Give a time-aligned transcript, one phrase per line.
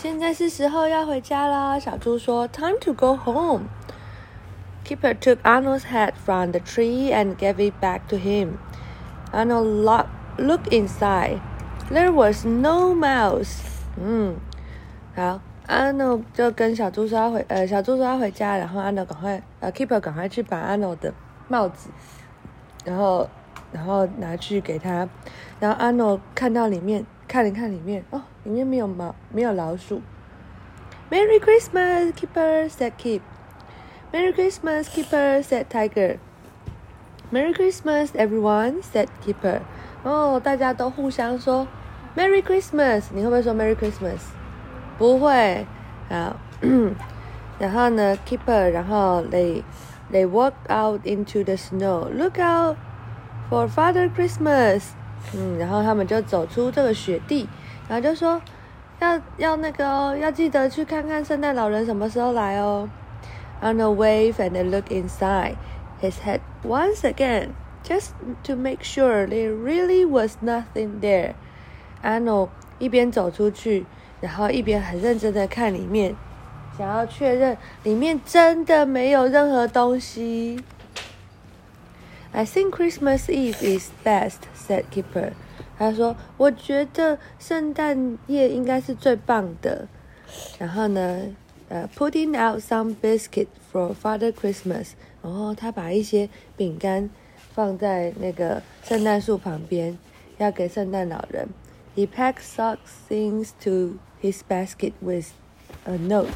[0.00, 1.76] 现在是时候要回家啦。
[1.76, 3.64] 小猪说：“Time to go home.”
[4.84, 8.58] Keeper took Arnold's hat from the tree and gave it back to him.
[9.32, 10.06] Arnold lo-
[10.38, 11.40] looked inside.
[11.90, 13.58] There was no mouse.
[14.00, 14.36] 嗯，
[15.16, 21.12] 好，Arnold 就跟小猪说要回，呃，小猪说要回家，然后 Arnold 赶快，呃，Keeper 赶快去把 Arnold 的
[21.48, 21.90] 帽子，
[22.84, 23.28] 然后，
[23.72, 25.08] 然后拿去给他，
[25.58, 30.01] 然后 Arnold 看到里面，看了看里面，哦，里面没有猫，没有老鼠。
[31.09, 33.21] Merry Christmas, Keeper said Keep.
[34.11, 36.17] Merry Christmas, Keeper said Tiger.
[37.31, 39.61] Merry Christmas, everyone said Keeper.
[40.03, 41.67] 哦，大家都互相说
[42.15, 43.05] Merry Christmas。
[43.13, 44.19] 你会不会说 Merry Christmas？
[44.97, 45.65] 不会。
[46.09, 46.35] 好，
[47.59, 49.63] 然后呢，Keeper，然后 they
[50.11, 52.09] they walk out into the snow.
[52.09, 52.77] Look out
[53.49, 54.83] for Father Christmas.
[55.33, 57.47] 嗯，然后他们就走出这个雪地，
[57.88, 58.40] 然后就说
[59.00, 62.88] 要要那个哦，要记得去看看圣诞老人什么时候来哦。
[63.60, 65.56] Arnold waved and look inside
[66.00, 67.48] his head once again,
[67.82, 68.10] just
[68.44, 71.34] to make sure there really was nothing there.
[72.04, 73.84] Arnold 一边走出去，
[74.20, 76.14] 然后一边很认真的看里面，
[76.76, 80.62] 想要确认里面真的没有任何东西。
[82.30, 85.32] I think Christmas Eve is best," said Keeper.
[85.77, 89.87] 他说：“我觉得圣诞夜应该是最棒的。”
[90.57, 91.35] 然后呢，
[91.69, 94.91] 呃，putting out some biscuit for Father Christmas。
[95.21, 97.09] 然后他把一些饼干
[97.53, 99.97] 放在那个圣诞树旁边，
[100.37, 101.47] 要给圣诞老人。
[101.95, 105.27] He packed socks things to his basket with
[105.85, 106.27] a note.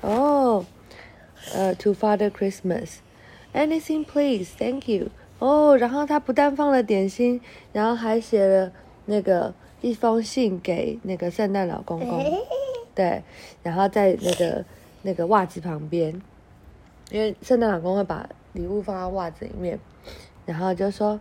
[0.00, 0.64] 哦，
[1.52, 2.96] 呃，to Father Christmas.
[3.52, 5.10] Anything, please, thank you.
[5.41, 7.41] 哦，然后他不但放了点心，
[7.73, 8.71] 然后还写了
[9.05, 12.23] 那个一封信给那个圣诞老公公。
[12.93, 13.23] 对，
[13.63, 14.63] 然后在那个
[15.01, 16.21] 那个袜子旁边，
[17.09, 19.79] 因为圣诞老公会把礼物放在袜子里面，
[20.45, 21.19] 然后就说，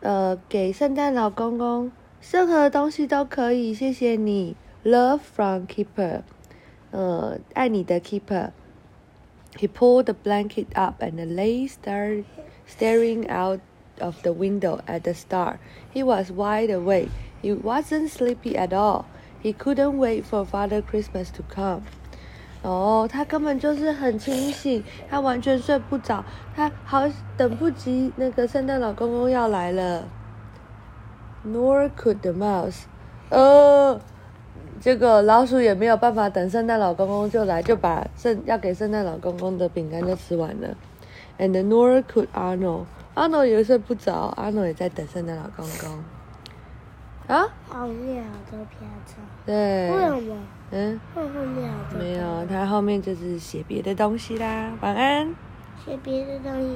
[0.00, 1.92] 呃，给圣诞老公公
[2.32, 6.22] 任何东西都可以，谢谢你，Love from Keeper，
[6.90, 8.50] 呃，爱你的 Keeper。
[9.56, 12.24] He pulled the blanket up and lay star
[12.66, 13.60] staring out
[14.00, 15.58] of the window at the star.
[15.92, 17.10] He was wide awake.
[17.42, 19.04] He wasn't sleepy at all.
[19.42, 21.82] He couldn't wait for Father Christmas to come.
[22.62, 26.24] 哦，他根本就是很清醒，他完全睡不着，
[26.56, 27.02] 他好
[27.36, 30.08] 等不及那个圣诞老公公要来了。
[31.46, 32.84] Nor could the mouse.
[33.28, 34.00] 呃，
[34.80, 40.74] 这个老鼠也没有办法等圣诞老公公就来，就把圣要给圣诞老公公的饼干就吃完了。
[41.38, 42.86] And nor could Arnold.
[43.14, 46.04] Arnold 也睡不着，Arnold 也在等圣诞老公公。
[47.26, 47.48] 啊？
[47.68, 49.90] 后面好多篇章，对。
[49.90, 50.36] 为什么？
[50.70, 54.72] 嗯，后面好多没有，他后面就是写别的东西啦。
[54.80, 55.34] 晚安。
[55.84, 56.68] 写别的东西。